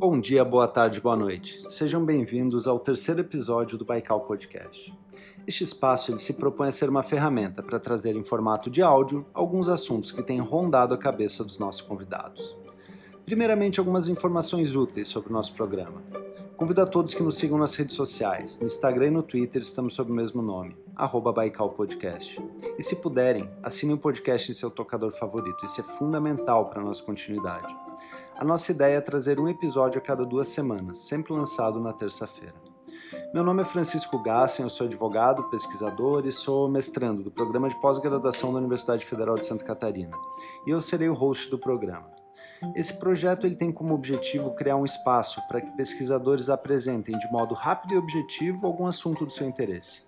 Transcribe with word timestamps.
Bom 0.00 0.18
dia, 0.18 0.42
boa 0.42 0.66
tarde, 0.66 0.98
boa 0.98 1.14
noite. 1.14 1.62
Sejam 1.68 2.02
bem-vindos 2.02 2.66
ao 2.66 2.80
terceiro 2.80 3.20
episódio 3.20 3.76
do 3.76 3.84
Baikal 3.84 4.22
Podcast. 4.22 4.98
Este 5.46 5.62
espaço 5.62 6.10
ele 6.10 6.18
se 6.18 6.32
propõe 6.32 6.68
a 6.68 6.72
ser 6.72 6.88
uma 6.88 7.02
ferramenta 7.02 7.62
para 7.62 7.78
trazer 7.78 8.16
em 8.16 8.24
formato 8.24 8.70
de 8.70 8.80
áudio 8.80 9.26
alguns 9.34 9.68
assuntos 9.68 10.10
que 10.10 10.22
têm 10.22 10.40
rondado 10.40 10.94
a 10.94 10.96
cabeça 10.96 11.44
dos 11.44 11.58
nossos 11.58 11.82
convidados. 11.82 12.56
Primeiramente, 13.26 13.78
algumas 13.78 14.08
informações 14.08 14.74
úteis 14.74 15.06
sobre 15.06 15.28
o 15.28 15.32
nosso 15.34 15.52
programa. 15.52 16.02
Convido 16.56 16.80
a 16.80 16.86
todos 16.86 17.12
que 17.12 17.22
nos 17.22 17.36
sigam 17.36 17.58
nas 17.58 17.74
redes 17.74 17.94
sociais. 17.94 18.58
No 18.58 18.66
Instagram 18.66 19.08
e 19.08 19.10
no 19.10 19.22
Twitter 19.22 19.60
estamos 19.60 19.94
sob 19.94 20.10
o 20.10 20.14
mesmo 20.14 20.40
nome, 20.40 20.78
arroba 20.96 21.30
Baikal 21.30 21.68
Podcast. 21.72 22.42
E 22.78 22.82
se 22.82 22.96
puderem, 22.96 23.50
assinem 23.62 23.96
o 23.96 23.98
podcast 23.98 24.50
em 24.50 24.54
seu 24.54 24.70
tocador 24.70 25.12
favorito. 25.12 25.66
Isso 25.66 25.82
é 25.82 25.84
fundamental 25.84 26.70
para 26.70 26.80
a 26.80 26.84
nossa 26.84 27.02
continuidade. 27.02 27.76
A 28.40 28.44
nossa 28.44 28.72
ideia 28.72 28.96
é 28.96 29.00
trazer 29.02 29.38
um 29.38 29.46
episódio 29.46 29.98
a 29.98 30.00
cada 30.00 30.24
duas 30.24 30.48
semanas, 30.48 30.96
sempre 31.06 31.30
lançado 31.30 31.78
na 31.78 31.92
terça-feira. 31.92 32.54
Meu 33.34 33.44
nome 33.44 33.60
é 33.60 33.66
Francisco 33.66 34.18
Gassen, 34.22 34.64
eu 34.64 34.70
sou 34.70 34.86
advogado, 34.86 35.50
pesquisador 35.50 36.26
e 36.26 36.32
sou 36.32 36.66
mestrando 36.66 37.22
do 37.22 37.30
programa 37.30 37.68
de 37.68 37.78
pós-graduação 37.82 38.50
da 38.50 38.58
Universidade 38.58 39.04
Federal 39.04 39.36
de 39.36 39.44
Santa 39.44 39.62
Catarina. 39.62 40.16
E 40.66 40.70
eu 40.70 40.80
serei 40.80 41.10
o 41.10 41.12
host 41.12 41.50
do 41.50 41.58
programa. 41.58 42.10
Esse 42.74 42.98
projeto 42.98 43.46
ele 43.46 43.56
tem 43.56 43.70
como 43.70 43.94
objetivo 43.94 44.54
criar 44.54 44.76
um 44.76 44.86
espaço 44.86 45.46
para 45.46 45.60
que 45.60 45.76
pesquisadores 45.76 46.48
apresentem 46.48 47.18
de 47.18 47.30
modo 47.30 47.52
rápido 47.52 47.92
e 47.92 47.98
objetivo 47.98 48.66
algum 48.66 48.86
assunto 48.86 49.26
do 49.26 49.30
seu 49.30 49.46
interesse. 49.46 50.04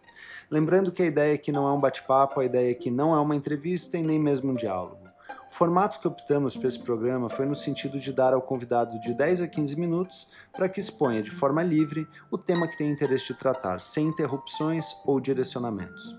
Lembrando 0.50 0.90
que 0.90 1.02
a 1.02 1.06
ideia 1.06 1.34
aqui 1.34 1.52
não 1.52 1.68
é 1.68 1.72
um 1.74 1.80
bate-papo, 1.80 2.40
a 2.40 2.46
ideia 2.46 2.72
aqui 2.72 2.90
não 2.90 3.14
é 3.14 3.20
uma 3.20 3.36
entrevista 3.36 3.98
e 3.98 4.02
nem 4.02 4.18
mesmo 4.18 4.52
um 4.52 4.54
diálogo. 4.54 5.01
O 5.52 5.54
formato 5.54 6.00
que 6.00 6.08
optamos 6.08 6.56
para 6.56 6.66
esse 6.66 6.78
programa 6.78 7.28
foi 7.28 7.44
no 7.44 7.54
sentido 7.54 8.00
de 8.00 8.10
dar 8.10 8.32
ao 8.32 8.40
convidado 8.40 8.98
de 8.98 9.12
10 9.12 9.42
a 9.42 9.46
15 9.46 9.78
minutos 9.78 10.26
para 10.50 10.66
que 10.66 10.80
exponha 10.80 11.22
de 11.22 11.30
forma 11.30 11.62
livre 11.62 12.08
o 12.30 12.38
tema 12.38 12.66
que 12.66 12.74
tem 12.74 12.90
interesse 12.90 13.26
de 13.26 13.34
tratar, 13.34 13.78
sem 13.78 14.06
interrupções 14.08 14.96
ou 15.04 15.20
direcionamentos. 15.20 16.16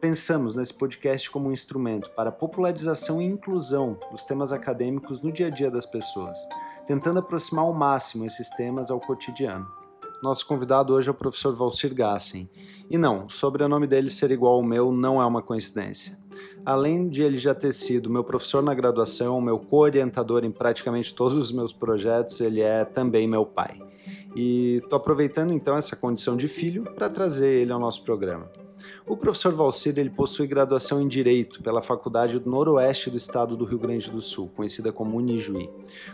Pensamos 0.00 0.56
nesse 0.56 0.74
podcast 0.74 1.30
como 1.30 1.50
um 1.50 1.52
instrumento 1.52 2.10
para 2.16 2.30
a 2.30 2.32
popularização 2.32 3.22
e 3.22 3.24
inclusão 3.24 3.96
dos 4.10 4.24
temas 4.24 4.50
acadêmicos 4.50 5.22
no 5.22 5.30
dia 5.30 5.46
a 5.46 5.50
dia 5.50 5.70
das 5.70 5.86
pessoas, 5.86 6.36
tentando 6.84 7.20
aproximar 7.20 7.64
ao 7.64 7.72
máximo 7.72 8.26
esses 8.26 8.50
temas 8.50 8.90
ao 8.90 8.98
cotidiano. 8.98 9.68
Nosso 10.20 10.44
convidado 10.48 10.94
hoje 10.94 11.06
é 11.06 11.12
o 11.12 11.14
professor 11.14 11.54
Valcir 11.54 11.94
Gassen. 11.94 12.50
E 12.90 12.98
não, 12.98 13.26
o 13.26 13.30
sobrenome 13.30 13.86
dele 13.86 14.10
ser 14.10 14.32
igual 14.32 14.54
ao 14.54 14.64
meu 14.64 14.90
não 14.90 15.22
é 15.22 15.24
uma 15.24 15.42
coincidência. 15.42 16.23
Além 16.64 17.08
de 17.08 17.22
ele 17.22 17.36
já 17.36 17.54
ter 17.54 17.74
sido 17.74 18.08
meu 18.08 18.24
professor 18.24 18.62
na 18.62 18.72
graduação, 18.72 19.40
meu 19.40 19.58
co-orientador 19.58 20.44
em 20.44 20.50
praticamente 20.50 21.14
todos 21.14 21.36
os 21.36 21.52
meus 21.52 21.72
projetos, 21.72 22.40
ele 22.40 22.60
é 22.60 22.84
também 22.84 23.28
meu 23.28 23.44
pai. 23.44 23.80
E 24.34 24.76
estou 24.82 24.96
aproveitando 24.96 25.52
então 25.52 25.76
essa 25.76 25.94
condição 25.94 26.36
de 26.36 26.48
filho 26.48 26.84
para 26.94 27.08
trazer 27.10 27.60
ele 27.60 27.72
ao 27.72 27.78
nosso 27.78 28.02
programa. 28.02 28.63
O 29.06 29.16
professor 29.16 29.52
Valcir 29.54 29.98
ele 29.98 30.08
possui 30.08 30.46
graduação 30.46 31.00
em 31.00 31.06
Direito 31.06 31.62
pela 31.62 31.82
Faculdade 31.82 32.38
do 32.38 32.48
Noroeste 32.48 33.10
do 33.10 33.16
Estado 33.16 33.56
do 33.56 33.64
Rio 33.64 33.78
Grande 33.78 34.10
do 34.10 34.20
Sul, 34.20 34.50
conhecida 34.56 34.92
como 34.92 35.18
Unijuí. 35.18 35.68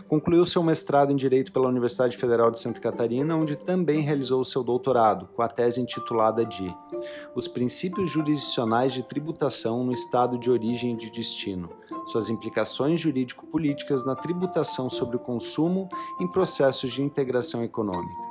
Concluiu 0.07 0.45
seu 0.45 0.61
mestrado 0.61 1.11
em 1.11 1.15
Direito 1.15 1.51
pela 1.51 1.69
Universidade 1.69 2.17
Federal 2.17 2.51
de 2.51 2.59
Santa 2.59 2.79
Catarina, 2.79 3.35
onde 3.35 3.55
também 3.55 4.01
realizou 4.01 4.43
seu 4.43 4.63
doutorado, 4.63 5.29
com 5.35 5.41
a 5.41 5.47
tese 5.47 5.79
intitulada 5.79 6.45
de 6.45 6.75
Os 7.33 7.47
Princípios 7.47 8.09
Jurisdicionais 8.09 8.93
de 8.93 9.03
Tributação 9.03 9.83
no 9.83 9.93
Estado 9.93 10.37
de 10.37 10.51
Origem 10.51 10.93
e 10.93 10.97
de 10.97 11.09
Destino, 11.09 11.69
suas 12.05 12.29
implicações 12.29 12.99
jurídico-políticas 12.99 14.03
na 14.05 14.15
tributação 14.15 14.89
sobre 14.89 15.15
o 15.15 15.19
consumo 15.19 15.87
em 16.19 16.27
processos 16.27 16.91
de 16.91 17.01
integração 17.01 17.63
econômica. 17.63 18.30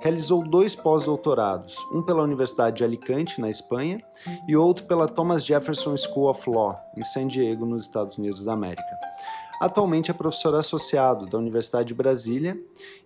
Realizou 0.00 0.42
dois 0.42 0.74
pós-doutorados, 0.74 1.76
um 1.92 2.02
pela 2.02 2.22
Universidade 2.22 2.78
de 2.78 2.84
Alicante, 2.84 3.40
na 3.40 3.48
Espanha, 3.48 4.02
e 4.48 4.56
outro 4.56 4.84
pela 4.84 5.08
Thomas 5.08 5.44
Jefferson 5.44 5.96
School 5.96 6.30
of 6.30 6.48
Law, 6.48 6.76
em 6.96 7.04
San 7.04 7.26
Diego, 7.26 7.64
nos 7.64 7.86
Estados 7.86 8.18
Unidos 8.18 8.44
da 8.44 8.52
América. 8.52 8.82
Atualmente 9.60 10.10
é 10.10 10.14
professor 10.14 10.54
associado 10.54 11.26
da 11.26 11.36
Universidade 11.36 11.88
de 11.88 11.94
Brasília 11.94 12.58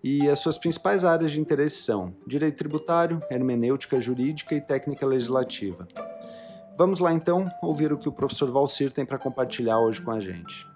e 0.04 0.28
as 0.30 0.38
suas 0.38 0.56
principais 0.56 1.04
áreas 1.04 1.32
de 1.32 1.40
interesse 1.40 1.82
são 1.82 2.14
direito 2.24 2.56
tributário, 2.56 3.20
hermenêutica 3.28 3.98
jurídica 3.98 4.54
e 4.54 4.60
técnica 4.60 5.04
legislativa. 5.04 5.88
Vamos 6.78 7.00
lá 7.00 7.12
então 7.12 7.50
ouvir 7.60 7.92
o 7.92 7.98
que 7.98 8.08
o 8.08 8.12
professor 8.12 8.50
Valcir 8.52 8.92
tem 8.92 9.04
para 9.04 9.18
compartilhar 9.18 9.80
hoje 9.80 10.00
com 10.00 10.12
a 10.12 10.20
gente. 10.20 10.73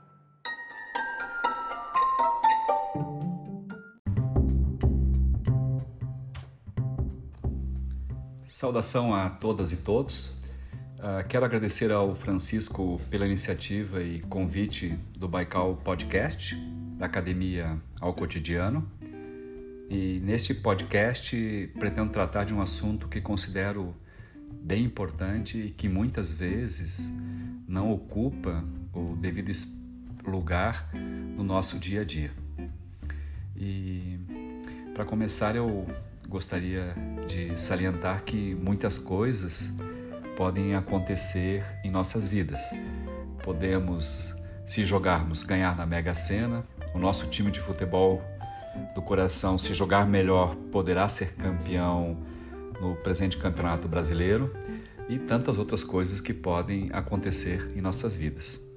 Saudação 8.58 9.14
a 9.14 9.30
todas 9.30 9.70
e 9.70 9.76
todos. 9.76 10.30
Uh, 10.98 11.24
quero 11.28 11.44
agradecer 11.44 11.92
ao 11.92 12.16
Francisco 12.16 13.00
pela 13.08 13.24
iniciativa 13.24 14.02
e 14.02 14.18
convite 14.22 14.98
do 15.16 15.28
Baikal 15.28 15.76
Podcast, 15.76 16.56
da 16.98 17.06
Academia 17.06 17.80
ao 18.00 18.12
Cotidiano. 18.12 18.90
E 19.88 20.18
neste 20.24 20.54
podcast 20.54 21.70
pretendo 21.78 22.10
tratar 22.10 22.42
de 22.42 22.52
um 22.52 22.60
assunto 22.60 23.06
que 23.06 23.20
considero 23.20 23.94
bem 24.60 24.82
importante 24.82 25.56
e 25.56 25.70
que 25.70 25.88
muitas 25.88 26.32
vezes 26.32 27.12
não 27.68 27.92
ocupa 27.92 28.64
o 28.92 29.14
devido 29.14 29.52
lugar 30.26 30.90
no 30.92 31.44
nosso 31.44 31.78
dia 31.78 32.00
a 32.00 32.04
dia. 32.04 32.32
E 33.56 34.18
para 34.94 35.04
começar, 35.04 35.54
eu 35.54 35.86
gostaria 36.28 36.94
de 37.26 37.58
salientar 37.58 38.22
que 38.22 38.54
muitas 38.54 38.98
coisas 38.98 39.72
podem 40.36 40.74
acontecer 40.74 41.64
em 41.82 41.90
nossas 41.90 42.26
vidas. 42.26 42.60
Podemos, 43.42 44.34
se 44.66 44.84
jogarmos, 44.84 45.42
ganhar 45.42 45.74
na 45.76 45.86
Mega 45.86 46.14
Sena, 46.14 46.62
o 46.94 46.98
nosso 46.98 47.26
time 47.26 47.50
de 47.50 47.60
futebol 47.60 48.22
do 48.94 49.00
coração, 49.02 49.58
se 49.58 49.72
jogar 49.74 50.06
melhor, 50.06 50.54
poderá 50.70 51.08
ser 51.08 51.34
campeão 51.34 52.16
no 52.80 52.94
presente 52.96 53.38
Campeonato 53.38 53.88
Brasileiro 53.88 54.54
e 55.08 55.18
tantas 55.18 55.58
outras 55.58 55.82
coisas 55.82 56.20
que 56.20 56.34
podem 56.34 56.90
acontecer 56.92 57.72
em 57.74 57.80
nossas 57.80 58.14
vidas. 58.14 58.67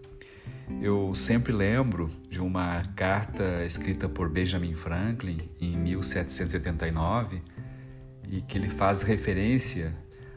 Eu 0.82 1.14
sempre 1.14 1.52
lembro 1.52 2.10
de 2.30 2.40
uma 2.40 2.84
carta 2.96 3.66
escrita 3.66 4.08
por 4.08 4.30
Benjamin 4.30 4.74
Franklin 4.74 5.38
em 5.60 5.78
1789 5.78 7.42
e 8.30 8.42
que 8.42 8.58
ele 8.58 8.70
faz 8.70 9.04
referência 9.04 9.94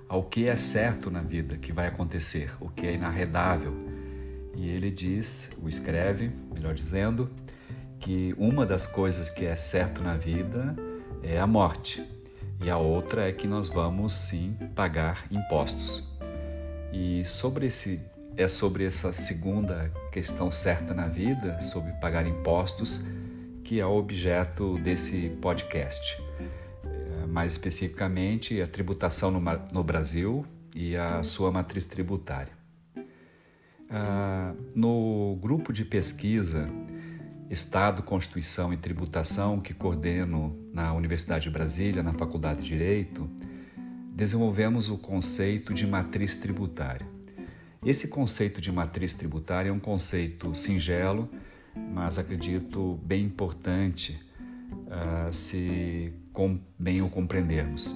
ao 0.09 0.23
que 0.23 0.47
é 0.47 0.57
certo 0.57 1.11
na 1.11 1.21
vida, 1.21 1.57
que 1.57 1.73
vai 1.73 1.87
acontecer, 1.87 2.53
o 2.61 2.69
que 2.69 2.87
é 2.87 2.95
inarredável. 2.95 3.73
E 4.55 4.69
ele 4.69 4.91
diz, 4.91 5.51
o 5.63 5.69
escreve, 5.69 6.31
melhor 6.55 6.75
dizendo, 6.75 7.31
que 7.99 8.35
uma 8.37 8.67
das 8.67 8.87
coisas 8.87 9.31
que 9.31 9.47
é 9.47 9.57
certo 9.57 10.03
na 10.03 10.15
vida 10.15 10.77
é 11.23 11.39
a 11.39 11.47
morte, 11.47 12.07
e 12.61 12.71
a 12.71 12.77
outra 12.77 13.29
é 13.29 13.33
que 13.33 13.47
nós 13.47 13.69
vamos 13.69 14.15
sim 14.15 14.57
pagar 14.75 15.27
impostos. 15.31 16.09
E 16.93 17.25
sobre 17.25 17.67
esse 17.67 18.01
é 18.37 18.49
sobre 18.49 18.85
essa 18.85 19.13
segunda 19.13 19.93
questão 20.11 20.51
certa 20.51 20.93
na 20.93 21.07
vida, 21.07 21.61
sobre 21.63 21.93
pagar 21.93 22.27
impostos, 22.27 23.01
que 23.63 23.81
é 23.81 23.87
o 23.87 23.97
objeto 23.97 24.79
desse 24.79 25.31
podcast. 25.41 26.21
É, 26.85 27.27
mais 27.27 27.53
especificamente, 27.53 28.61
a 28.61 28.67
tributação 28.67 29.31
no, 29.31 29.85
Brasil 29.85 30.45
e 30.75 30.97
a 30.97 31.23
sua 31.23 31.53
matriz 31.53 31.87
tributária. 31.87 32.53
Ah, 33.89 34.53
no 34.75 35.39
grupo 35.41 35.73
de 35.73 35.85
pesquisa 35.85 36.67
Estado, 37.49 38.03
Constituição 38.03 38.73
e 38.73 38.77
Tributação, 38.77 39.61
que 39.61 39.73
coordeno 39.73 40.59
na 40.73 40.93
Universidade 40.93 41.45
de 41.45 41.51
Brasília, 41.51 42.03
na 42.03 42.13
Faculdade 42.13 42.63
de 42.63 42.69
Direito, 42.69 43.31
desenvolvemos 44.13 44.89
o 44.89 44.99
conceito 44.99 45.73
de 45.73 45.87
matriz 45.87 46.37
tributária. 46.37 47.07
Esse 47.85 48.09
conceito 48.09 48.63
de 48.63 48.73
matriz 48.73 49.15
tributária 49.15 49.69
é 49.69 49.73
um 49.73 49.79
conceito 49.79 50.55
singelo, 50.55 51.29
mas 51.77 52.19
acredito 52.19 52.99
bem 53.05 53.25
importante 53.25 54.19
uh, 54.69 55.31
se 55.31 56.11
bem 56.79 57.03
o 57.03 57.11
compreendermos. 57.11 57.95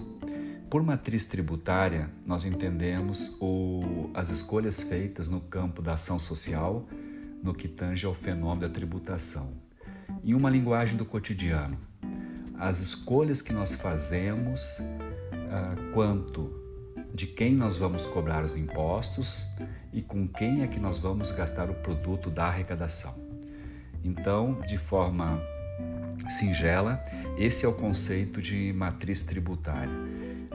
Por 0.69 0.83
matriz 0.83 1.25
tributária, 1.25 2.11
nós 2.27 2.45
entendemos 2.45 3.35
o, 3.41 4.11
as 4.13 4.29
escolhas 4.29 4.83
feitas 4.83 5.27
no 5.27 5.41
campo 5.41 5.81
da 5.81 5.95
ação 5.95 6.21
social 6.21 6.87
no 7.43 7.55
que 7.55 7.67
tange 7.67 8.05
ao 8.05 8.13
fenômeno 8.13 8.61
da 8.61 8.69
tributação. 8.69 9.55
Em 10.23 10.35
uma 10.35 10.51
linguagem 10.51 10.99
do 10.99 11.07
cotidiano, 11.07 11.79
as 12.59 12.81
escolhas 12.81 13.41
que 13.41 13.55
nós 13.55 13.75
fazemos 13.75 14.79
uh, 14.81 15.93
quanto 15.95 16.68
de 17.15 17.27
quem 17.27 17.55
nós 17.55 17.77
vamos 17.77 18.07
cobrar 18.07 18.45
os 18.45 18.57
impostos 18.57 19.45
e 19.93 20.03
com 20.03 20.27
quem 20.29 20.63
é 20.63 20.67
que 20.67 20.79
nós 20.79 20.99
vamos 20.99 21.31
gastar 21.31 21.71
o 21.71 21.75
produto 21.75 22.31
da 22.31 22.47
arrecadação. 22.47 23.15
Então, 24.05 24.61
de 24.67 24.79
forma 24.79 25.41
singela, 26.29 27.03
esse 27.37 27.65
é 27.65 27.69
o 27.69 27.75
conceito 27.75 28.41
de 28.41 28.73
matriz 28.73 29.23
tributária. 29.23 29.93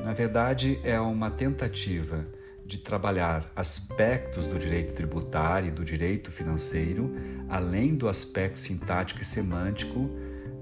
Na 0.04 0.14
verdade, 0.14 0.80
é 0.84 1.00
uma 1.00 1.32
tentativa 1.32 2.26
de 2.66 2.78
trabalhar 2.78 3.52
aspectos 3.56 4.46
do 4.46 4.58
direito 4.58 4.94
tributário 4.94 5.70
e 5.70 5.72
do 5.72 5.84
direito 5.84 6.32
financeiro, 6.32 7.14
além 7.50 7.96
do 7.96 8.08
aspecto 8.08 8.58
sintático 8.58 9.22
e 9.22 9.26
semântico, 9.26 10.10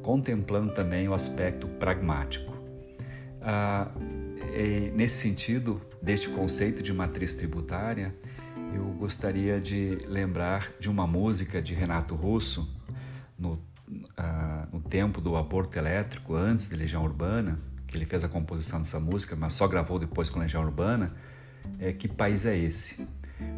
contemplando 0.02 0.74
também 0.74 1.08
o 1.08 1.14
aspecto 1.14 1.68
pragmático. 1.68 2.52
Ah, 3.42 3.92
nesse 4.94 5.22
sentido, 5.22 5.82
deste 6.02 6.30
conceito 6.30 6.84
de 6.84 6.94
matriz 6.94 7.34
tributária, 7.34 8.16
eu 8.74 8.86
gostaria 8.94 9.60
de 9.60 9.98
lembrar 10.08 10.72
de 10.80 10.90
uma 10.90 11.06
música 11.06 11.62
de 11.62 11.74
Renato 11.74 12.16
Russo, 12.16 12.70
no, 13.38 13.62
ah, 14.18 14.68
no 14.72 14.80
tempo 14.80 15.20
do 15.20 15.36
aborto 15.36 15.78
elétrico, 15.78 16.36
antes 16.36 16.70
de 16.70 16.76
Legião 16.76 17.04
Urbana, 17.04 17.60
que 17.88 17.98
ele 17.98 18.06
fez 18.06 18.24
a 18.24 18.30
composição 18.30 18.80
dessa 18.80 19.00
música, 19.00 19.36
mas 19.36 19.54
só 19.54 19.68
gravou 19.68 20.00
depois 20.00 20.30
com 20.30 20.40
Legião 20.40 20.64
Urbana, 20.64 21.14
é 21.80 21.92
Que 21.92 22.08
País 22.08 22.46
é 22.46 22.58
Esse? 22.58 23.06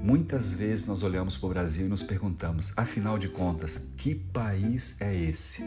Muitas 0.01 0.53
vezes 0.53 0.87
nós 0.87 1.03
olhamos 1.03 1.37
para 1.37 1.47
o 1.47 1.49
Brasil 1.49 1.85
e 1.85 1.89
nos 1.89 2.03
perguntamos, 2.03 2.73
afinal 2.75 3.17
de 3.17 3.27
contas, 3.27 3.77
que 3.97 4.15
país 4.15 4.99
é 4.99 5.15
esse? 5.15 5.63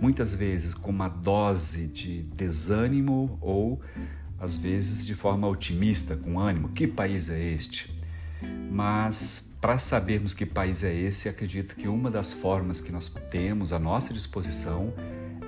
Muitas 0.00 0.34
vezes 0.34 0.74
com 0.74 0.90
uma 0.90 1.08
dose 1.08 1.86
de 1.86 2.22
desânimo 2.22 3.38
ou 3.40 3.80
às 4.40 4.56
vezes 4.56 5.06
de 5.06 5.14
forma 5.14 5.46
otimista, 5.48 6.16
com 6.16 6.38
ânimo, 6.38 6.68
que 6.70 6.86
país 6.86 7.28
é 7.28 7.40
este? 7.40 7.92
Mas 8.70 9.52
para 9.60 9.78
sabermos 9.78 10.32
que 10.32 10.46
país 10.46 10.84
é 10.84 10.94
esse, 10.94 11.28
acredito 11.28 11.74
que 11.74 11.88
uma 11.88 12.10
das 12.10 12.32
formas 12.32 12.80
que 12.80 12.92
nós 12.92 13.08
temos 13.30 13.72
à 13.72 13.78
nossa 13.78 14.14
disposição 14.14 14.92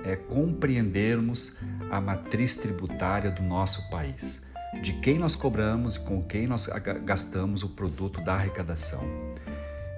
é 0.03 0.15
compreendermos 0.15 1.55
a 1.89 2.01
matriz 2.01 2.57
tributária 2.57 3.31
do 3.31 3.41
nosso 3.41 3.89
país 3.89 4.43
de 4.81 4.93
quem 4.93 5.19
nós 5.19 5.35
cobramos 5.35 5.95
e 5.95 5.99
com 5.99 6.23
quem 6.23 6.47
nós 6.47 6.67
gastamos 7.03 7.63
o 7.63 7.69
produto 7.69 8.23
da 8.23 8.35
arrecadação. 8.35 9.03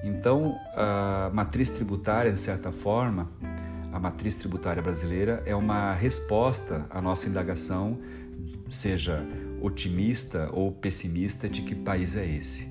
Então, 0.04 0.58
a 0.76 1.30
matriz 1.32 1.70
tributária, 1.70 2.32
de 2.32 2.40
certa 2.40 2.72
forma, 2.72 3.30
a 3.92 4.00
matriz 4.00 4.36
tributária 4.36 4.82
brasileira 4.82 5.44
é 5.46 5.56
uma 5.56 5.94
resposta 5.94 6.86
à 6.90 7.02
nossa 7.02 7.30
indagação, 7.30 8.00
seja 8.74 9.26
otimista 9.62 10.50
ou 10.52 10.72
pessimista, 10.72 11.48
de 11.48 11.62
que 11.62 11.76
país 11.76 12.16
é 12.16 12.26
esse. 12.26 12.68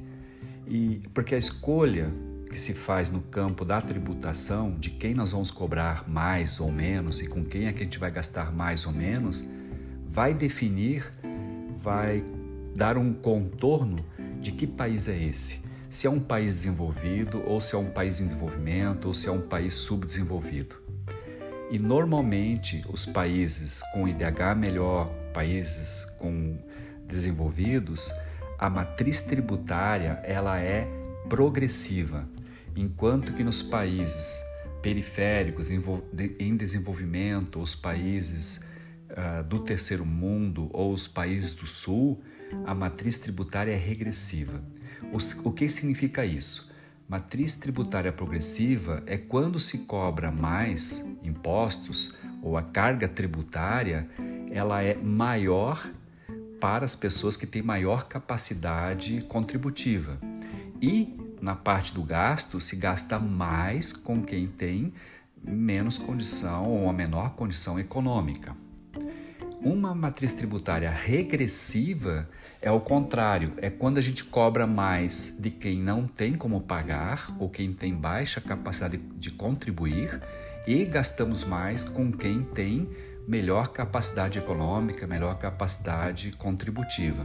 E 0.66 1.00
porque 1.14 1.34
a 1.34 1.38
escolha 1.38 2.12
que 2.50 2.58
se 2.58 2.74
faz 2.74 3.10
no 3.10 3.22
campo 3.22 3.64
da 3.64 3.80
tributação, 3.80 4.78
de 4.78 4.90
quem 4.90 5.14
nós 5.14 5.32
vamos 5.32 5.50
cobrar 5.50 6.08
mais 6.08 6.60
ou 6.60 6.70
menos 6.70 7.20
e 7.20 7.26
com 7.26 7.44
quem 7.44 7.66
é 7.66 7.72
que 7.72 7.80
a 7.80 7.84
gente 7.84 7.98
vai 7.98 8.10
gastar 8.10 8.52
mais 8.52 8.86
ou 8.86 8.92
menos, 8.92 9.42
vai 10.10 10.34
definir 10.34 11.10
vai 11.82 12.24
dar 12.76 12.96
um 12.96 13.12
contorno 13.12 13.96
de 14.40 14.52
que 14.52 14.66
país 14.66 15.08
é 15.08 15.20
esse. 15.20 15.60
Se 15.90 16.06
é 16.06 16.10
um 16.10 16.20
país 16.20 16.54
desenvolvido, 16.54 17.42
ou 17.44 17.60
se 17.60 17.74
é 17.74 17.78
um 17.78 17.90
país 17.90 18.20
em 18.20 18.24
desenvolvimento, 18.24 19.08
ou 19.08 19.14
se 19.14 19.28
é 19.28 19.32
um 19.32 19.42
país 19.42 19.74
subdesenvolvido. 19.74 20.81
E 21.72 21.78
normalmente 21.78 22.84
os 22.86 23.06
países 23.06 23.80
com 23.94 24.06
IDH 24.06 24.54
melhor, 24.54 25.08
países 25.32 26.04
com 26.18 26.58
desenvolvidos, 27.08 28.12
a 28.58 28.68
matriz 28.68 29.22
tributária 29.22 30.20
ela 30.22 30.60
é 30.60 30.86
progressiva, 31.30 32.28
enquanto 32.76 33.32
que 33.32 33.42
nos 33.42 33.62
países 33.62 34.44
periféricos 34.82 35.70
em 35.72 36.56
desenvolvimento, 36.58 37.58
os 37.58 37.74
países 37.74 38.60
uh, 39.08 39.42
do 39.42 39.60
terceiro 39.60 40.04
mundo 40.04 40.68
ou 40.74 40.92
os 40.92 41.08
países 41.08 41.54
do 41.54 41.66
sul, 41.66 42.22
a 42.66 42.74
matriz 42.74 43.18
tributária 43.18 43.72
é 43.72 43.78
regressiva. 43.78 44.62
O, 45.10 45.48
o 45.48 45.52
que 45.54 45.70
significa 45.70 46.22
isso? 46.22 46.70
Matriz 47.12 47.54
tributária 47.56 48.10
progressiva 48.10 49.02
é 49.04 49.18
quando 49.18 49.60
se 49.60 49.80
cobra 49.80 50.30
mais 50.30 51.04
impostos 51.22 52.10
ou 52.42 52.56
a 52.56 52.62
carga 52.62 53.06
tributária 53.06 54.08
ela 54.50 54.82
é 54.82 54.94
maior 54.94 55.86
para 56.58 56.86
as 56.86 56.96
pessoas 56.96 57.36
que 57.36 57.46
têm 57.46 57.60
maior 57.60 58.04
capacidade 58.04 59.20
contributiva. 59.28 60.18
E 60.80 61.14
na 61.38 61.54
parte 61.54 61.92
do 61.92 62.02
gasto 62.02 62.58
se 62.62 62.76
gasta 62.76 63.18
mais 63.18 63.92
com 63.92 64.22
quem 64.22 64.46
tem 64.46 64.94
menos 65.44 65.98
condição 65.98 66.66
ou 66.66 66.88
a 66.88 66.94
menor 66.94 67.34
condição 67.34 67.78
econômica. 67.78 68.56
Uma 69.64 69.94
matriz 69.94 70.32
tributária 70.32 70.90
regressiva 70.90 72.28
é 72.60 72.68
o 72.72 72.80
contrário, 72.80 73.52
é 73.58 73.70
quando 73.70 73.98
a 73.98 74.00
gente 74.00 74.24
cobra 74.24 74.66
mais 74.66 75.38
de 75.38 75.50
quem 75.50 75.78
não 75.78 76.04
tem 76.04 76.34
como 76.34 76.60
pagar 76.62 77.32
ou 77.38 77.48
quem 77.48 77.72
tem 77.72 77.94
baixa 77.94 78.40
capacidade 78.40 78.96
de 78.96 79.30
contribuir 79.30 80.20
e 80.66 80.84
gastamos 80.84 81.44
mais 81.44 81.84
com 81.84 82.10
quem 82.10 82.42
tem 82.42 82.90
melhor 83.28 83.68
capacidade 83.68 84.36
econômica, 84.36 85.06
melhor 85.06 85.38
capacidade 85.38 86.32
contributiva. 86.32 87.24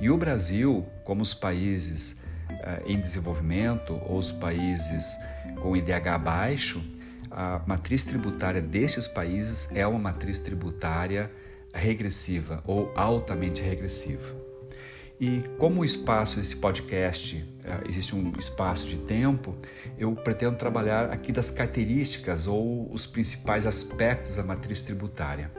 E 0.00 0.08
o 0.08 0.16
Brasil, 0.16 0.86
como 1.04 1.20
os 1.20 1.34
países 1.34 2.12
uh, 2.48 2.88
em 2.88 2.98
desenvolvimento 2.98 3.92
ou 4.06 4.16
os 4.16 4.32
países 4.32 5.18
com 5.60 5.76
IDH 5.76 6.18
baixo, 6.18 6.82
a 7.30 7.60
matriz 7.66 8.06
tributária 8.06 8.62
destes 8.62 9.06
países 9.06 9.70
é 9.74 9.86
uma 9.86 9.98
matriz 9.98 10.40
tributária 10.40 11.30
regressiva 11.72 12.62
ou 12.66 12.92
altamente 12.94 13.62
regressiva. 13.62 14.42
E 15.20 15.42
como 15.56 15.82
o 15.82 15.84
espaço 15.84 16.36
desse 16.36 16.56
podcast 16.56 17.44
eh, 17.64 17.80
existe 17.88 18.14
um 18.14 18.32
espaço 18.38 18.88
de 18.88 18.96
tempo, 18.96 19.54
eu 19.96 20.12
pretendo 20.16 20.56
trabalhar 20.56 21.10
aqui 21.10 21.30
das 21.30 21.48
características 21.48 22.48
ou 22.48 22.92
os 22.92 23.06
principais 23.06 23.64
aspectos 23.64 24.34
da 24.34 24.42
matriz 24.42 24.82
tributária. 24.82 25.50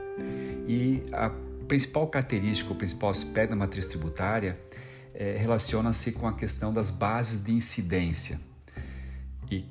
E 0.68 1.02
a 1.12 1.30
principal 1.66 2.06
característica, 2.08 2.72
o 2.72 2.76
principal 2.76 3.08
aspecto 3.08 3.50
da 3.50 3.56
matriz 3.56 3.86
tributária 3.86 4.58
é, 5.14 5.36
relaciona-se 5.38 6.12
com 6.12 6.26
a 6.28 6.34
questão 6.34 6.72
das 6.72 6.90
bases 6.90 7.42
de 7.42 7.52
incidência. 7.52 8.38
E 9.50 9.64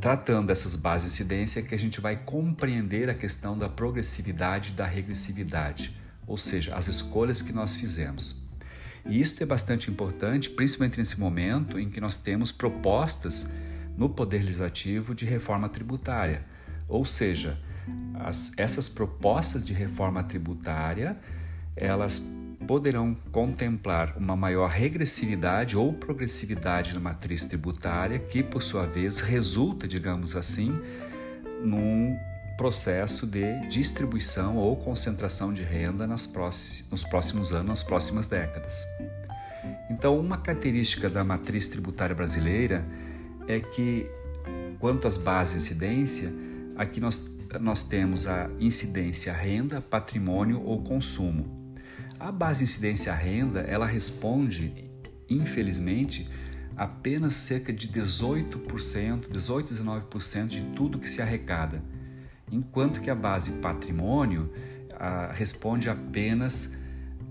tratando 0.00 0.46
dessas 0.46 0.74
bases 0.76 1.08
de 1.08 1.14
incidência 1.14 1.62
que 1.62 1.74
a 1.74 1.78
gente 1.78 2.00
vai 2.00 2.16
compreender 2.16 3.10
a 3.10 3.14
questão 3.14 3.56
da 3.56 3.68
progressividade 3.68 4.70
e 4.70 4.72
da 4.72 4.86
regressividade, 4.86 5.94
ou 6.26 6.38
seja, 6.38 6.74
as 6.74 6.88
escolhas 6.88 7.42
que 7.42 7.52
nós 7.52 7.76
fizemos. 7.76 8.42
E 9.06 9.20
isso 9.20 9.42
é 9.42 9.46
bastante 9.46 9.90
importante, 9.90 10.48
principalmente 10.50 10.98
nesse 10.98 11.18
momento 11.18 11.78
em 11.78 11.90
que 11.90 12.00
nós 12.00 12.16
temos 12.16 12.50
propostas 12.50 13.48
no 13.96 14.08
Poder 14.08 14.42
Legislativo 14.42 15.14
de 15.14 15.24
reforma 15.24 15.68
tributária, 15.68 16.44
ou 16.88 17.04
seja, 17.04 17.58
as, 18.14 18.52
essas 18.56 18.88
propostas 18.88 19.64
de 19.64 19.72
reforma 19.72 20.22
tributária 20.22 21.16
elas 21.76 22.22
poderão 22.66 23.16
contemplar 23.32 24.16
uma 24.16 24.36
maior 24.36 24.68
regressividade 24.68 25.76
ou 25.76 25.92
progressividade 25.92 26.94
na 26.94 27.00
matriz 27.00 27.44
tributária, 27.44 28.18
que 28.18 28.42
por 28.42 28.62
sua 28.62 28.86
vez 28.86 29.20
resulta, 29.20 29.88
digamos 29.88 30.36
assim, 30.36 30.78
num 31.62 32.16
processo 32.56 33.26
de 33.26 33.68
distribuição 33.68 34.56
ou 34.58 34.76
concentração 34.76 35.52
de 35.52 35.62
renda 35.62 36.06
nas 36.06 36.26
próximos, 36.26 36.90
nos 36.90 37.04
próximos 37.04 37.52
anos, 37.52 37.66
nas 37.66 37.82
próximas 37.82 38.28
décadas. 38.28 38.74
Então, 39.90 40.18
uma 40.18 40.38
característica 40.38 41.08
da 41.08 41.24
matriz 41.24 41.68
tributária 41.68 42.14
brasileira 42.14 42.84
é 43.48 43.60
que, 43.60 44.06
quanto 44.78 45.08
às 45.08 45.16
bases 45.16 45.52
de 45.54 45.58
incidência, 45.58 46.32
aqui 46.76 47.00
nós, 47.00 47.22
nós 47.60 47.82
temos 47.82 48.26
a 48.26 48.50
incidência 48.60 49.32
renda, 49.32 49.80
patrimônio 49.80 50.62
ou 50.62 50.84
consumo. 50.84 51.59
A 52.18 52.30
base 52.30 52.58
de 52.58 52.64
incidência 52.64 53.12
renda, 53.12 53.60
ela 53.60 53.86
responde, 53.86 54.90
infelizmente, 55.28 56.28
apenas 56.76 57.34
cerca 57.34 57.72
de 57.72 57.88
18%, 57.88 59.30
18, 59.30 59.74
19% 59.74 60.46
de 60.46 60.62
tudo 60.74 60.98
que 60.98 61.08
se 61.08 61.20
arrecada, 61.20 61.82
enquanto 62.50 63.00
que 63.00 63.10
a 63.10 63.14
base 63.14 63.52
patrimônio 63.52 64.52
responde 65.32 65.88
apenas 65.88 66.70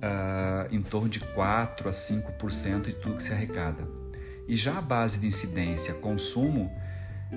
ah, 0.02 0.68
em 0.72 0.82
torno 0.82 1.10
de 1.10 1.20
4 1.20 1.88
a 1.88 1.92
5% 1.92 2.82
de 2.84 2.94
tudo 2.94 3.16
que 3.16 3.24
se 3.24 3.34
arrecada. 3.34 3.88
E 4.48 4.56
já 4.56 4.78
a 4.78 4.82
base 4.82 5.20
de 5.20 5.28
incidência 5.28 5.94
consumo, 5.96 6.72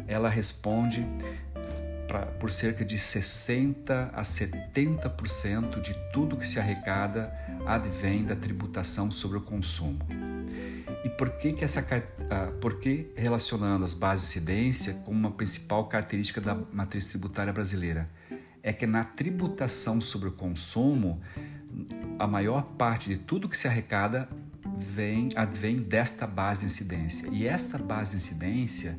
ela 0.06 0.30
responde 0.30 1.06
pra, 2.06 2.26
por 2.26 2.50
cerca 2.50 2.84
de 2.84 2.98
60 2.98 4.10
a 4.12 4.22
70% 4.22 5.80
de 5.80 5.94
tudo 6.12 6.36
que 6.36 6.46
se 6.46 6.58
arrecada 6.58 7.32
advém 7.66 8.24
da 8.24 8.36
tributação 8.36 9.10
sobre 9.10 9.38
o 9.38 9.40
consumo. 9.40 9.98
E 11.04 11.08
por 11.08 11.30
que, 11.30 11.52
que 11.52 11.64
essa 11.64 11.84
por 12.60 12.78
que 12.78 13.10
relacionando 13.16 13.84
as 13.84 13.92
bases 13.92 14.30
de 14.30 14.38
incidência 14.38 14.94
como 15.04 15.18
uma 15.18 15.32
principal 15.32 15.86
característica 15.86 16.40
da 16.40 16.54
matriz 16.54 17.08
tributária 17.08 17.52
brasileira? 17.52 18.08
É 18.62 18.72
que 18.72 18.86
na 18.86 19.02
tributação 19.02 20.00
sobre 20.00 20.28
o 20.28 20.32
consumo, 20.32 21.20
a 22.18 22.26
maior 22.26 22.62
parte 22.78 23.08
de 23.08 23.16
tudo 23.16 23.48
que 23.48 23.58
se 23.58 23.66
arrecada 23.66 24.28
vem, 24.78 25.30
advém 25.34 25.78
desta 25.78 26.26
base 26.26 26.60
de 26.60 26.66
incidência. 26.66 27.28
E 27.32 27.46
esta 27.46 27.76
base 27.78 28.12
de 28.12 28.18
incidência, 28.18 28.98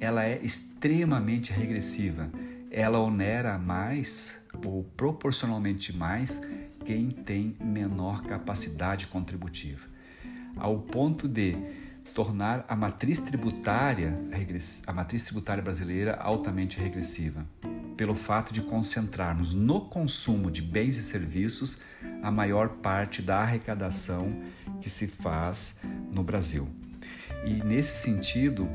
ela 0.00 0.24
é 0.24 0.40
extremamente 0.42 1.52
regressiva. 1.52 2.30
Ela 2.74 2.98
onera 2.98 3.58
mais 3.58 4.34
ou 4.64 4.82
proporcionalmente 4.96 5.94
mais 5.94 6.40
quem 6.86 7.10
tem 7.10 7.54
menor 7.60 8.22
capacidade 8.22 9.08
contributiva, 9.08 9.86
ao 10.56 10.78
ponto 10.78 11.28
de 11.28 11.54
tornar 12.14 12.64
a 12.66 12.74
matriz 12.74 13.20
tributária, 13.20 14.18
a 14.86 14.92
matriz 14.94 15.22
tributária 15.22 15.62
brasileira 15.62 16.14
altamente 16.14 16.80
regressiva, 16.80 17.44
pelo 17.94 18.14
fato 18.14 18.54
de 18.54 18.62
concentrarmos 18.62 19.52
no 19.52 19.82
consumo 19.82 20.50
de 20.50 20.62
bens 20.62 20.96
e 20.96 21.02
serviços 21.02 21.78
a 22.22 22.30
maior 22.30 22.70
parte 22.76 23.20
da 23.20 23.40
arrecadação 23.40 24.34
que 24.80 24.88
se 24.88 25.06
faz 25.06 25.78
no 26.10 26.22
Brasil. 26.22 26.66
E 27.44 27.62
nesse 27.62 27.98
sentido, 28.00 28.66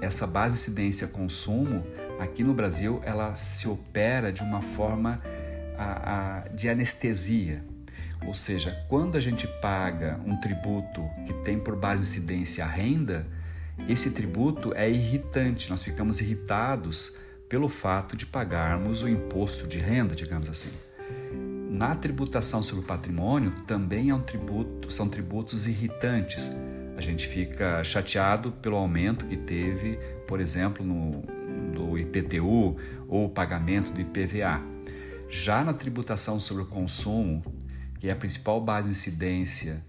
essa 0.00 0.26
base 0.26 0.54
incidência 0.54 1.06
consumo 1.06 1.86
aqui 2.18 2.42
no 2.42 2.54
Brasil 2.54 3.00
ela 3.04 3.34
se 3.34 3.68
opera 3.68 4.32
de 4.32 4.42
uma 4.42 4.62
forma 4.62 5.20
a, 5.78 6.40
a, 6.44 6.48
de 6.48 6.68
anestesia, 6.68 7.62
ou 8.26 8.34
seja, 8.34 8.84
quando 8.88 9.16
a 9.16 9.20
gente 9.20 9.46
paga 9.60 10.18
um 10.24 10.36
tributo 10.40 11.02
que 11.26 11.32
tem 11.44 11.58
por 11.58 11.76
base 11.76 12.02
incidência 12.02 12.64
a 12.64 12.68
renda, 12.68 13.26
esse 13.88 14.10
tributo 14.10 14.74
é 14.74 14.90
irritante, 14.90 15.68
nós 15.68 15.82
ficamos 15.82 16.20
irritados 16.20 17.14
pelo 17.48 17.68
fato 17.68 18.16
de 18.16 18.26
pagarmos 18.26 19.02
o 19.02 19.08
imposto 19.08 19.66
de 19.66 19.78
renda, 19.78 20.14
digamos 20.14 20.48
assim. 20.48 20.70
Na 21.70 21.94
tributação 21.94 22.62
sobre 22.62 22.84
o 22.84 22.86
patrimônio 22.86 23.52
também 23.66 24.10
é 24.10 24.14
um 24.14 24.22
tributo, 24.22 24.90
são 24.90 25.08
tributos 25.08 25.66
irritantes. 25.66 26.50
A 26.96 27.00
gente 27.02 27.28
fica 27.28 27.84
chateado 27.84 28.50
pelo 28.50 28.76
aumento 28.76 29.26
que 29.26 29.36
teve, 29.36 29.98
por 30.26 30.40
exemplo, 30.40 30.84
no, 30.84 31.22
IPTU 31.98 32.76
ou 33.08 33.26
o 33.26 33.28
pagamento 33.28 33.92
do 33.92 34.00
IPVA. 34.00 34.60
Já 35.28 35.64
na 35.64 35.74
tributação 35.74 36.38
sobre 36.38 36.62
o 36.62 36.66
consumo, 36.66 37.42
que 37.98 38.08
é 38.08 38.12
a 38.12 38.16
principal 38.16 38.60
base 38.60 38.90
de 38.90 38.96
incidência 38.96 39.84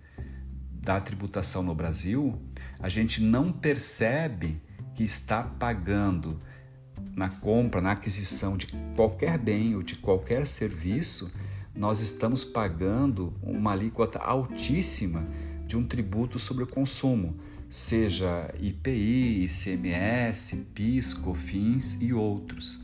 da 0.71 0.99
tributação 0.99 1.61
no 1.61 1.75
Brasil, 1.75 2.41
a 2.79 2.89
gente 2.89 3.21
não 3.21 3.51
percebe 3.51 4.61
que 4.95 5.03
está 5.03 5.43
pagando 5.43 6.41
na 7.15 7.29
compra, 7.29 7.81
na 7.81 7.91
aquisição 7.91 8.57
de 8.57 8.67
qualquer 8.95 9.37
bem 9.37 9.75
ou 9.75 9.83
de 9.83 9.95
qualquer 9.95 10.47
serviço, 10.47 11.31
nós 11.75 12.01
estamos 12.01 12.43
pagando 12.43 13.33
uma 13.41 13.71
alíquota 13.71 14.17
altíssima 14.19 15.27
de 15.65 15.77
um 15.77 15.85
tributo 15.85 16.39
sobre 16.39 16.63
o 16.63 16.67
consumo, 16.67 17.37
seja 17.69 18.53
IPI, 18.59 19.43
ICMS, 19.45 20.55
PIS, 20.73 21.13
COFINS 21.13 21.97
e 22.01 22.13
outros. 22.13 22.83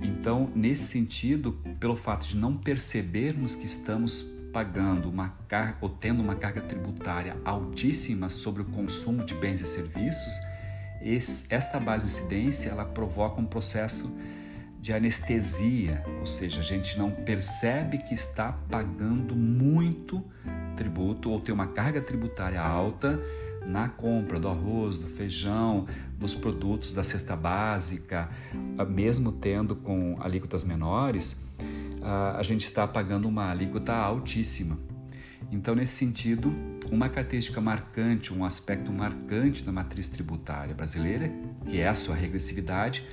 Então, 0.00 0.50
nesse 0.54 0.84
sentido, 0.84 1.52
pelo 1.78 1.96
fato 1.96 2.26
de 2.26 2.36
não 2.36 2.56
percebermos 2.56 3.54
que 3.54 3.66
estamos 3.66 4.22
pagando 4.52 5.08
uma 5.08 5.28
carga 5.46 5.76
ou 5.80 5.88
tendo 5.88 6.22
uma 6.22 6.34
carga 6.34 6.60
tributária 6.62 7.36
altíssima 7.44 8.28
sobre 8.28 8.62
o 8.62 8.64
consumo 8.64 9.24
de 9.24 9.34
bens 9.34 9.60
e 9.60 9.66
serviços, 9.66 10.32
esta 11.48 11.78
base 11.78 12.06
incidência 12.06 12.70
ela 12.70 12.84
provoca 12.84 13.40
um 13.40 13.46
processo 13.46 14.10
de 14.80 14.94
anestesia, 14.94 16.02
ou 16.20 16.26
seja, 16.26 16.60
a 16.60 16.62
gente 16.62 16.98
não 16.98 17.10
percebe 17.10 17.98
que 17.98 18.14
está 18.14 18.52
pagando 18.70 19.36
muito 19.36 20.24
tributo 20.76 21.30
ou 21.30 21.38
tem 21.38 21.54
uma 21.54 21.66
carga 21.66 22.00
tributária 22.00 22.60
alta 22.60 23.20
na 23.66 23.88
compra 23.88 24.38
do 24.38 24.48
arroz, 24.48 24.98
do 24.98 25.06
feijão, 25.06 25.86
dos 26.18 26.34
produtos 26.34 26.94
da 26.94 27.02
cesta 27.02 27.36
básica, 27.36 28.28
ah, 28.78 28.84
mesmo 28.84 29.32
tendo 29.32 29.76
com 29.76 30.16
alíquotas 30.20 30.64
menores, 30.64 31.40
ah, 32.02 32.36
a 32.38 32.42
gente 32.42 32.64
está 32.64 32.86
pagando 32.86 33.28
uma 33.28 33.50
alíquota 33.50 33.92
altíssima. 33.92 34.78
Então, 35.52 35.74
nesse 35.74 35.94
sentido, 35.94 36.54
uma 36.90 37.08
característica 37.08 37.60
marcante, 37.60 38.32
um 38.32 38.44
aspecto 38.44 38.92
marcante 38.92 39.64
da 39.64 39.72
matriz 39.72 40.08
tributária 40.08 40.74
brasileira, 40.74 41.30
que 41.66 41.80
é 41.80 41.88
a 41.88 41.94
sua 41.94 42.14
regressividade, 42.14 43.04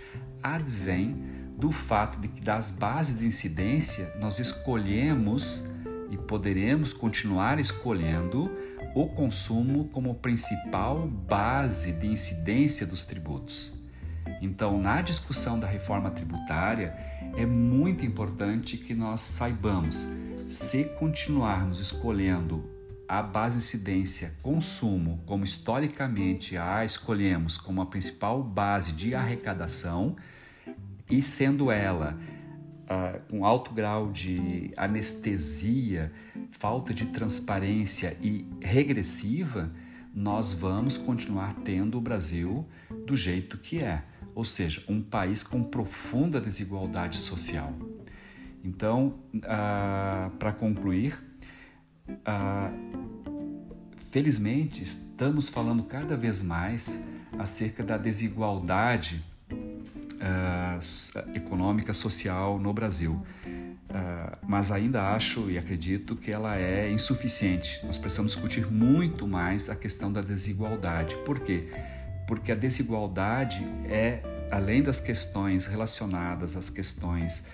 advém 0.41 1.15
do 1.57 1.71
fato 1.71 2.19
de 2.19 2.27
que 2.27 2.41
das 2.41 2.69
bases 2.69 3.17
de 3.17 3.25
incidência 3.25 4.13
nós 4.19 4.37
escolhemos 4.37 5.67
e 6.09 6.17
poderemos 6.17 6.93
continuar 6.93 7.59
escolhendo 7.59 8.51
o 8.95 9.07
consumo 9.07 9.89
como 9.89 10.15
principal 10.15 11.07
base 11.07 11.91
de 11.91 12.07
incidência 12.07 12.85
dos 12.85 13.03
tributos. 13.03 13.73
Então, 14.41 14.79
na 14.79 15.01
discussão 15.01 15.59
da 15.59 15.67
reforma 15.67 16.11
tributária, 16.11 16.95
é 17.35 17.45
muito 17.45 18.05
importante 18.05 18.77
que 18.77 18.93
nós 18.93 19.21
saibamos 19.21 20.07
se 20.47 20.85
continuarmos 20.85 21.79
escolhendo 21.79 22.77
a 23.07 23.21
base 23.21 23.57
incidência 23.57 24.33
consumo, 24.41 25.21
como 25.25 25.45
historicamente 25.45 26.57
a 26.57 26.83
escolhemos 26.83 27.57
como 27.57 27.81
a 27.81 27.85
principal 27.85 28.43
base 28.43 28.91
de 28.91 29.15
arrecadação, 29.15 30.15
e 31.09 31.21
sendo 31.23 31.71
ela 31.71 32.17
uh, 32.87 33.19
com 33.29 33.45
alto 33.45 33.73
grau 33.73 34.11
de 34.11 34.71
anestesia, 34.77 36.11
falta 36.51 36.93
de 36.93 37.05
transparência 37.07 38.17
e 38.21 38.47
regressiva, 38.61 39.69
nós 40.13 40.53
vamos 40.53 40.97
continuar 40.97 41.53
tendo 41.63 41.97
o 41.97 42.01
Brasil 42.01 42.65
do 43.05 43.15
jeito 43.15 43.57
que 43.57 43.83
é, 43.83 44.03
ou 44.33 44.43
seja, 44.43 44.83
um 44.87 45.01
país 45.01 45.43
com 45.43 45.63
profunda 45.63 46.41
desigualdade 46.41 47.17
social. 47.17 47.73
Então, 48.63 49.19
uh, 49.35 50.29
para 50.37 50.51
concluir, 50.51 51.21
uh, 52.09 53.07
felizmente 54.11 54.83
estamos 54.83 55.49
falando 55.49 55.83
cada 55.83 56.17
vez 56.17 56.41
mais 56.41 57.03
acerca 57.37 57.83
da 57.83 57.97
desigualdade 57.97 59.23
uh, 60.17 61.35
econômica 61.35 61.93
social 61.93 62.59
no 62.59 62.73
Brasil. 62.73 63.13
Uh, 63.45 64.37
mas 64.45 64.71
ainda 64.71 65.13
acho 65.13 65.49
e 65.49 65.57
acredito 65.57 66.15
que 66.15 66.31
ela 66.31 66.57
é 66.57 66.91
insuficiente. 66.91 67.79
Nós 67.85 67.97
precisamos 67.97 68.33
discutir 68.33 68.69
muito 68.69 69.27
mais 69.27 69.69
a 69.69 69.75
questão 69.75 70.11
da 70.11 70.21
desigualdade. 70.21 71.15
Por 71.25 71.39
quê? 71.39 71.69
Porque 72.27 72.51
a 72.51 72.55
desigualdade 72.55 73.63
é, 73.85 74.21
além 74.51 74.83
das 74.83 74.99
questões 74.99 75.65
relacionadas 75.65 76.57
às 76.57 76.69
questões 76.69 77.45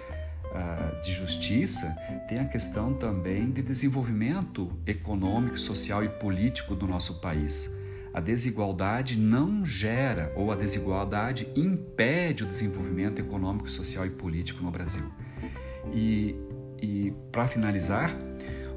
uh, 0.46 1.01
de 1.01 1.13
justiça, 1.13 1.96
tem 2.27 2.39
a 2.39 2.46
questão 2.46 2.93
também 2.93 3.51
de 3.51 3.62
desenvolvimento 3.62 4.72
econômico, 4.88 5.60
social 5.60 6.03
e 6.03 6.10
político 6.10 6.75
do 6.75 6.88
nosso 6.88 7.20
país 7.22 7.70
a 8.13 8.20
desigualdade 8.20 9.17
não 9.17 9.65
gera 9.65 10.32
ou 10.36 10.51
a 10.51 10.55
desigualdade 10.55 11.48
impede 11.55 12.43
o 12.43 12.46
desenvolvimento 12.46 13.20
econômico, 13.20 13.70
social 13.70 14.05
e 14.05 14.12
político 14.12 14.63
no 14.63 14.70
Brasil. 14.70 15.03
E, 15.91 16.36
e 16.79 17.12
para 17.32 17.48
finalizar, 17.48 18.15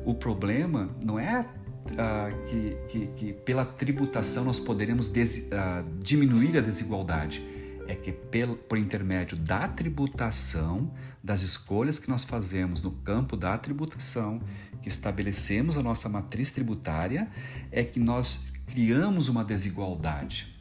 o 0.05 0.15
problema 0.15 0.89
não 1.05 1.19
é 1.19 1.41
uh, 1.41 2.45
que, 2.47 2.77
que, 2.89 3.07
que, 3.09 3.33
pela 3.33 3.65
tributação 3.65 4.45
nós 4.45 4.59
poderemos 4.59 5.09
des, 5.11 5.51
uh, 5.53 5.85
diminuir 6.01 6.57
a 6.57 6.61
desigualdade, 6.61 7.45
é 7.87 7.95
que 7.95 8.11
pelo, 8.13 8.57
por 8.57 8.79
intermédio 8.79 9.37
da 9.37 9.69
tributação, 9.69 10.93
das 11.23 11.43
escolhas 11.43 11.99
que 11.99 12.09
nós 12.09 12.25
fazemos 12.25 12.81
no 12.81 12.91
campo 12.91 13.37
da 13.37 13.57
tributação, 13.59 14.41
que 14.81 14.89
estabelecemos 14.89 15.77
a 15.77 15.83
nossa 15.83 16.09
matriz 16.09 16.53
tributária, 16.53 17.29
é 17.71 17.85
que 17.85 18.01
nós 18.01 18.41
criamos 18.67 19.29
uma 19.29 19.45
desigualdade. 19.45 20.55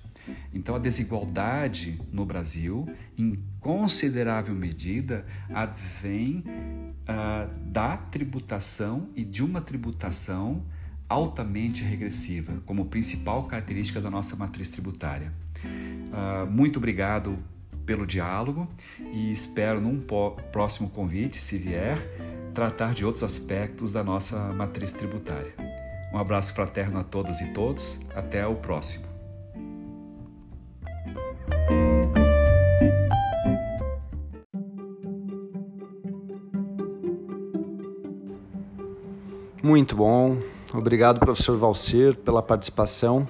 Então, 0.54 0.76
a 0.76 0.80
desigualdade 0.80 2.00
no 2.12 2.26
Brasil, 2.26 2.88
em 3.18 3.40
considerável 3.60 4.56
medida, 4.56 5.26
advém 5.54 6.44
uh, 6.48 7.72
da 7.72 7.98
tributação 7.98 9.10
e 9.16 9.24
de 9.24 9.44
uma 9.44 9.62
tributação 9.62 10.64
altamente 11.08 11.84
regressiva, 11.84 12.54
como 12.66 12.86
principal 12.86 13.44
característica 13.44 14.02
da 14.02 14.10
nossa 14.10 14.36
matriz 14.36 14.72
tributária. 14.72 15.32
Uh, 15.64 16.50
muito 16.50 16.78
obrigado 16.78 17.38
pelo 17.86 18.08
diálogo 18.08 18.68
e 19.00 19.32
espero 19.32 19.80
num 19.80 20.02
próximo 20.52 20.90
convite, 20.90 21.40
se 21.40 21.58
vier, 21.58 21.98
tratar 22.54 22.94
de 22.94 23.06
outros 23.06 23.24
aspectos 23.24 23.92
da 23.92 24.04
nossa 24.04 24.52
matriz 24.54 24.92
tributária. 24.92 25.65
Um 26.16 26.18
abraço 26.18 26.54
fraterno 26.54 26.98
a 26.98 27.04
todas 27.04 27.42
e 27.42 27.48
todos. 27.52 28.00
Até 28.16 28.48
o 28.48 28.56
próximo. 28.56 29.06
Muito 39.62 39.94
bom. 39.98 40.38
Obrigado, 40.74 41.20
professor 41.20 41.58
Valcir, 41.58 42.16
pela 42.16 42.42
participação. 42.42 43.28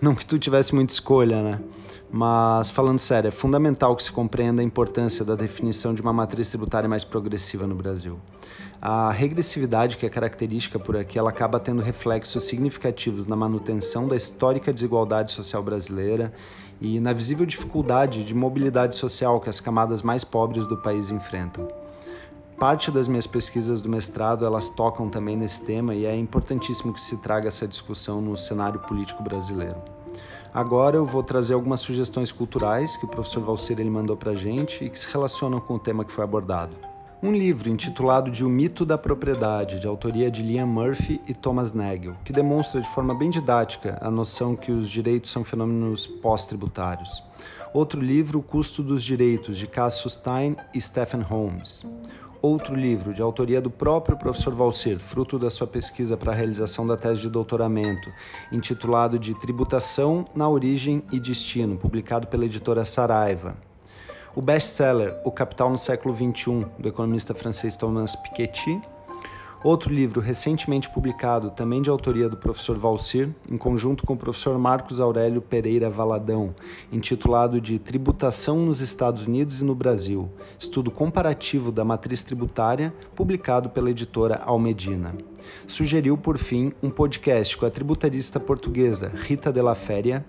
Não 0.00 0.14
que 0.14 0.24
tu 0.24 0.38
tivesse 0.38 0.74
muita 0.74 0.92
escolha, 0.94 1.42
né? 1.42 1.60
Mas, 2.10 2.70
falando 2.70 2.98
sério, 2.98 3.28
é 3.28 3.30
fundamental 3.30 3.94
que 3.94 4.02
se 4.02 4.10
compreenda 4.10 4.62
a 4.62 4.64
importância 4.64 5.24
da 5.24 5.34
definição 5.34 5.94
de 5.94 6.00
uma 6.00 6.12
matriz 6.12 6.48
tributária 6.48 6.88
mais 6.88 7.04
progressiva 7.04 7.66
no 7.66 7.74
Brasil. 7.74 8.18
A 8.80 9.10
regressividade 9.10 9.98
que 9.98 10.06
é 10.06 10.08
característica 10.08 10.78
por 10.78 10.96
aqui, 10.96 11.18
ela 11.18 11.28
acaba 11.28 11.60
tendo 11.60 11.82
reflexos 11.82 12.44
significativos 12.44 13.26
na 13.26 13.36
manutenção 13.36 14.08
da 14.08 14.16
histórica 14.16 14.72
desigualdade 14.72 15.32
social 15.32 15.62
brasileira 15.62 16.32
e 16.80 16.98
na 16.98 17.12
visível 17.12 17.44
dificuldade 17.44 18.24
de 18.24 18.34
mobilidade 18.34 18.96
social 18.96 19.38
que 19.38 19.50
as 19.50 19.60
camadas 19.60 20.02
mais 20.02 20.24
pobres 20.24 20.66
do 20.66 20.78
país 20.78 21.10
enfrentam. 21.10 21.79
Parte 22.60 22.90
das 22.90 23.08
minhas 23.08 23.26
pesquisas 23.26 23.80
do 23.80 23.88
mestrado, 23.88 24.44
elas 24.44 24.68
tocam 24.68 25.08
também 25.08 25.34
nesse 25.34 25.62
tema 25.62 25.94
e 25.94 26.04
é 26.04 26.14
importantíssimo 26.14 26.92
que 26.92 27.00
se 27.00 27.16
traga 27.16 27.48
essa 27.48 27.66
discussão 27.66 28.20
no 28.20 28.36
cenário 28.36 28.78
político 28.80 29.22
brasileiro. 29.22 29.78
Agora 30.52 30.94
eu 30.94 31.06
vou 31.06 31.22
trazer 31.22 31.54
algumas 31.54 31.80
sugestões 31.80 32.30
culturais 32.30 32.98
que 32.98 33.06
o 33.06 33.08
professor 33.08 33.42
Valcer 33.42 33.80
ele 33.80 33.88
mandou 33.88 34.14
para 34.14 34.34
gente 34.34 34.84
e 34.84 34.90
que 34.90 35.00
se 35.00 35.10
relacionam 35.10 35.58
com 35.58 35.76
o 35.76 35.78
tema 35.78 36.04
que 36.04 36.12
foi 36.12 36.22
abordado. 36.22 36.76
Um 37.22 37.32
livro 37.32 37.70
intitulado 37.70 38.30
de 38.30 38.44
O 38.44 38.48
Mito 38.50 38.84
da 38.84 38.98
Propriedade, 38.98 39.80
de 39.80 39.86
autoria 39.86 40.30
de 40.30 40.42
Liam 40.42 40.66
Murphy 40.66 41.18
e 41.26 41.32
Thomas 41.32 41.72
Nagel, 41.72 42.14
que 42.26 42.32
demonstra 42.32 42.82
de 42.82 42.88
forma 42.90 43.14
bem 43.14 43.30
didática 43.30 43.96
a 44.02 44.10
noção 44.10 44.54
que 44.54 44.70
os 44.70 44.90
direitos 44.90 45.30
são 45.30 45.44
fenômenos 45.44 46.06
pós-tributários. 46.06 47.22
Outro 47.72 48.00
livro, 48.00 48.40
O 48.40 48.42
Custo 48.42 48.82
dos 48.82 49.02
Direitos, 49.02 49.56
de 49.56 49.66
Cassius 49.66 50.14
Stein 50.14 50.56
e 50.74 50.80
Stephen 50.80 51.22
Holmes. 51.22 51.86
Outro 52.42 52.74
livro, 52.74 53.12
de 53.12 53.20
autoria 53.20 53.60
do 53.60 53.70
próprio 53.70 54.16
professor 54.16 54.54
Valser, 54.54 54.98
fruto 54.98 55.38
da 55.38 55.50
sua 55.50 55.66
pesquisa 55.66 56.16
para 56.16 56.32
a 56.32 56.34
realização 56.34 56.86
da 56.86 56.96
tese 56.96 57.20
de 57.20 57.28
doutoramento, 57.28 58.10
intitulado 58.50 59.18
de 59.18 59.34
Tributação 59.34 60.26
na 60.34 60.48
Origem 60.48 61.02
e 61.12 61.20
Destino, 61.20 61.76
publicado 61.76 62.28
pela 62.28 62.46
editora 62.46 62.82
Saraiva. 62.82 63.58
O 64.34 64.40
best-seller 64.40 65.20
O 65.22 65.30
Capital 65.30 65.68
no 65.68 65.76
Século 65.76 66.14
XXI, 66.14 66.64
do 66.78 66.88
economista 66.88 67.34
francês 67.34 67.76
Thomas 67.76 68.16
Piketty, 68.16 68.80
Outro 69.62 69.92
livro 69.92 70.22
recentemente 70.22 70.88
publicado, 70.88 71.50
também 71.50 71.82
de 71.82 71.90
autoria 71.90 72.30
do 72.30 72.36
professor 72.36 72.78
Valcir, 72.78 73.28
em 73.46 73.58
conjunto 73.58 74.06
com 74.06 74.14
o 74.14 74.16
professor 74.16 74.58
Marcos 74.58 75.00
Aurélio 75.00 75.42
Pereira 75.42 75.90
Valadão, 75.90 76.54
intitulado 76.90 77.60
de 77.60 77.78
Tributação 77.78 78.64
nos 78.64 78.80
Estados 78.80 79.26
Unidos 79.26 79.60
e 79.60 79.64
no 79.64 79.74
Brasil, 79.74 80.30
estudo 80.58 80.90
comparativo 80.90 81.70
da 81.70 81.84
matriz 81.84 82.24
tributária, 82.24 82.94
publicado 83.14 83.68
pela 83.68 83.90
editora 83.90 84.40
Almedina. 84.46 85.14
Sugeriu, 85.66 86.16
por 86.16 86.38
fim, 86.38 86.72
um 86.82 86.90
podcast 86.90 87.56
com 87.56 87.66
a 87.66 87.70
tributarista 87.70 88.38
portuguesa 88.40 89.12
Rita 89.14 89.52
Della 89.52 89.74
Féria, 89.74 90.24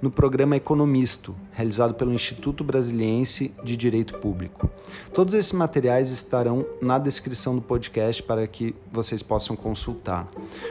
no 0.00 0.10
programa 0.10 0.56
Economisto, 0.56 1.34
realizado 1.52 1.94
pelo 1.94 2.12
Instituto 2.12 2.62
Brasiliense 2.64 3.54
de 3.62 3.76
Direito 3.76 4.18
Público. 4.18 4.70
Todos 5.12 5.34
esses 5.34 5.52
materiais 5.52 6.10
estarão 6.10 6.66
na 6.80 6.98
descrição 6.98 7.54
do 7.54 7.62
podcast 7.62 8.22
para 8.22 8.46
que 8.46 8.73
vocês 8.92 9.22
possam 9.22 9.56
consultar. 9.56 10.28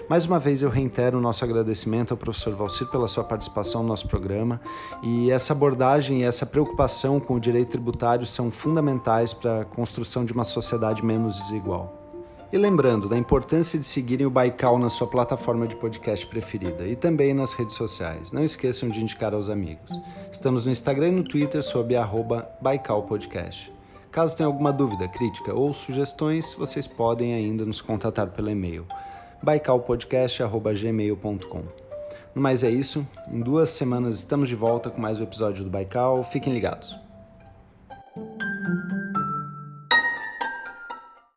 Mais 0.10 0.26
uma 0.26 0.40
vez 0.40 0.62
eu 0.62 0.70
reitero 0.70 1.18
o 1.18 1.22
nosso 1.22 1.44
agradecimento 1.44 2.12
ao 2.12 2.18
professor 2.18 2.56
Valcir 2.56 2.88
pela 2.88 3.08
sua 3.08 3.24
participação 3.24 3.82
no 3.82 3.90
nosso 3.90 4.08
programa 4.08 4.62
e 5.02 5.30
essa 5.30 5.54
abordagem 5.54 6.22
e 6.22 6.24
essa 6.24 6.46
preocupação 6.46 7.20
com 7.20 7.36
o 7.36 7.40
direito 7.40 7.72
tributário 7.72 8.26
são 8.26 8.50
fundamentais 8.50 9.34
para 9.34 9.62
a 9.62 9.66
construção 9.66 10.24
de 10.24 10.34
uma 10.34 10.44
sociedade 10.44 11.04
menos 11.04 11.38
desigual. 11.38 12.04
E 12.54 12.58
lembrando 12.58 13.10
da 13.10 13.18
importância 13.18 13.80
de 13.80 13.86
seguirem 13.86 14.28
o 14.28 14.30
Baikal 14.30 14.78
na 14.78 14.88
sua 14.88 15.08
plataforma 15.08 15.68
de 15.68 15.76
podcast 15.76 16.24
preferida 16.28 16.86
e 16.86 16.96
também 16.96 17.34
nas 17.34 17.52
redes 17.54 17.74
sociais. 17.74 18.32
Não 18.32 18.44
esqueçam 18.44 18.90
de 18.90 19.02
indicar 19.02 19.34
aos 19.34 19.50
amigos. 19.50 19.90
Estamos 20.32 20.64
no 20.64 20.72
Instagram 20.72 21.08
e 21.08 21.12
no 21.14 21.24
Twitter 21.24 21.64
sob 21.64 21.96
arroba 21.96 22.48
Baikal 22.62 23.02
Podcast. 23.04 23.74
Caso 24.14 24.38
tenha 24.38 24.46
alguma 24.46 24.72
dúvida, 24.72 25.08
crítica 25.08 25.56
ou 25.56 25.74
sugestões, 25.74 26.54
vocês 26.54 26.86
podem 26.86 27.34
ainda 27.34 27.66
nos 27.66 27.82
contatar 27.82 28.28
pelo 28.28 28.52
e-mail 28.52 28.86
baicalpodcast.gmail.com 29.42 31.64
No 32.36 32.42
mais 32.42 32.64
é 32.64 32.70
isso, 32.70 33.04
em 33.28 33.42
duas 33.42 33.72
semanas 33.72 34.18
estamos 34.18 34.48
de 34.48 34.56
volta 34.56 34.92
com 34.92 35.02
mais 35.02 35.20
um 35.20 35.24
episódio 35.24 35.64
do 35.64 35.70
Baikal, 35.72 36.24
fiquem 36.24 36.54
ligados. 36.54 37.03